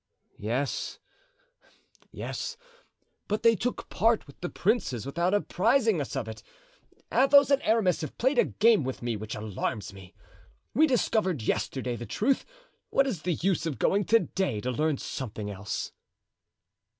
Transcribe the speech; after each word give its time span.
"Yes, 0.39 0.97
yes, 2.11 2.57
but 3.27 3.43
they 3.43 3.55
took 3.55 3.87
part 3.89 4.25
with 4.25 4.41
the 4.41 4.49
princes 4.49 5.05
without 5.05 5.35
apprising 5.35 6.01
us 6.01 6.15
of 6.15 6.27
it. 6.27 6.41
Athos 7.11 7.51
and 7.51 7.61
Aramis 7.61 8.01
have 8.01 8.17
played 8.17 8.39
a 8.39 8.45
game 8.45 8.83
with 8.83 9.03
me 9.03 9.15
which 9.15 9.35
alarms 9.35 9.93
me. 9.93 10.15
We 10.73 10.87
discovered 10.87 11.43
yesterday 11.43 11.95
the 11.95 12.07
truth; 12.07 12.47
what 12.89 13.05
is 13.05 13.21
the 13.21 13.33
use 13.33 13.67
of 13.67 13.77
going 13.77 14.05
to 14.05 14.21
day 14.21 14.59
to 14.61 14.71
learn 14.71 14.97
something 14.97 15.51
else?" 15.51 15.91